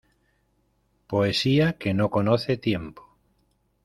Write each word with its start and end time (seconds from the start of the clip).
Poesía 1.05 1.73
que 1.77 1.93
no 1.93 2.09
conoce 2.09 2.57
tiempo... 2.57 3.07